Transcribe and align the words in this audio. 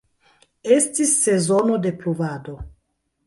Estis 0.75 1.11
sezono 1.25 1.77
de 1.83 1.91
pluvado. 2.01 2.57